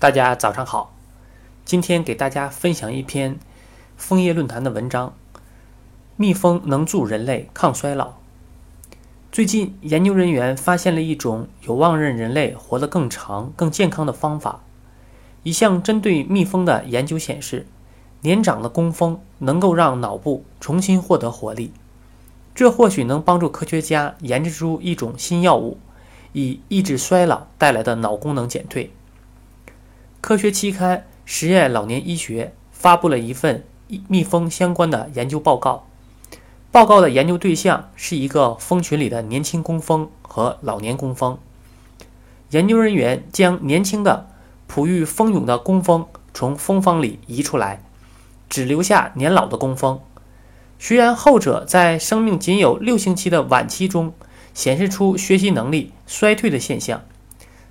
[0.00, 0.94] 大家早上好，
[1.64, 3.36] 今天给大家分享一篇
[3.96, 5.12] 枫叶论坛的文章：
[6.14, 8.12] 蜜蜂能助人类抗衰老。
[9.32, 14.60] 最近，研究人员发现了一种有望让人类活得更长、更健康的方法。
[15.42, 17.66] 一项针对蜜蜂的研究显示，
[18.20, 21.72] 年长的工蜂能够让脑部重新获得活力，
[22.54, 25.76] 这或许能帮助科学家研制出一种新药物，
[26.34, 28.92] 以抑制衰老带来的脑功能减退。
[30.28, 33.64] 科学期刊《实验老年医学》发布了一份
[34.08, 35.86] 蜜蜂相关的研究报告。
[36.70, 41.38] 报告的研究对象是一个蜂群里的年轻工蜂和老年工蜂。
[42.50, 44.28] 研究人员将年轻的、
[44.66, 47.82] 哺育蜂蛹的工蜂从蜂房里移出来，
[48.50, 49.98] 只留下年老的工蜂。
[50.78, 54.12] 虽然后者在生命仅有六星期的晚期中
[54.52, 57.02] 显示出学习能力衰退的现象，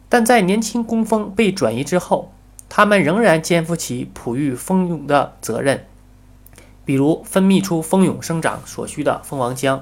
[0.10, 2.34] 但在年轻工蜂被转移之后，
[2.70, 5.86] 它们仍然肩负起哺育蜂蛹的责任，
[6.86, 9.82] 比如分泌出蜂蛹生长所需的蜂王浆。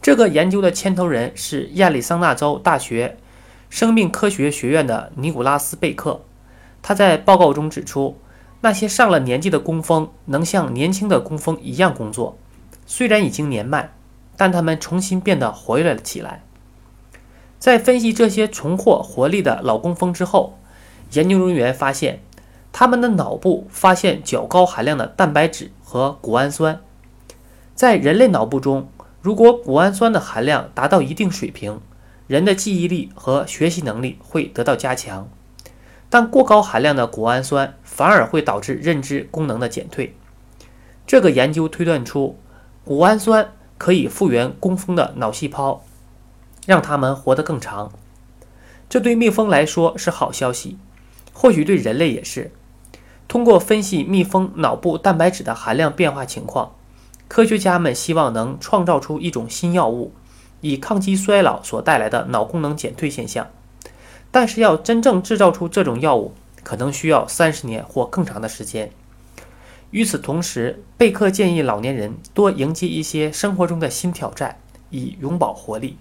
[0.00, 3.18] 这个研究的牵头人是亚利桑那州大学
[3.68, 6.22] 生命科学学院的尼古拉斯·贝克。
[6.80, 8.16] 他在报告中指出，
[8.60, 12.38] 那些上了年纪的工蜂能像年轻的工蜂一样工作，
[12.86, 13.92] 虽然已经年迈，
[14.36, 16.42] 但他们重新变得活跃了起来。
[17.58, 20.57] 在分析这些重获活力的老工蜂之后，
[21.12, 22.20] 研究人员发现，
[22.72, 26.80] 他们的脑部发现较高含量的蛋白质和谷氨酸。
[27.74, 28.88] 在人类脑部中，
[29.22, 31.80] 如果谷氨酸的含量达到一定水平，
[32.26, 35.28] 人的记忆力和学习能力会得到加强。
[36.10, 40.14] 但过高含量的谷氨酸反而会导致认知功能的减退。
[41.06, 42.38] 这个研究推断出，
[42.84, 45.84] 谷氨酸可以复原工蜂的脑细胞，
[46.66, 47.92] 让它们活得更长。
[48.88, 50.78] 这对蜜蜂来说是好消息。
[51.40, 52.50] 或许对人类也是。
[53.28, 56.74] 通过分析蜜蜂脑部蛋白质的含量变化情况，
[57.28, 60.12] 科学家们希望能创造出一种新药物，
[60.62, 63.46] 以抗击衰老所带来的脑功能减退现象。
[64.32, 66.32] 但是，要真正制造出这种药物，
[66.64, 68.90] 可能需要三十年或更长的时间。
[69.92, 74.58] 与此同时，贝克建议老年人多迎接一些生活中的新挑战，
[74.90, 75.98] 以永葆活力。